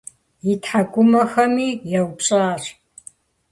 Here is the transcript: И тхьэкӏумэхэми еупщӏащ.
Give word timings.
И 0.51 0.53
тхьэкӏумэхэми 0.61 1.69
еупщӏащ. 1.97 2.63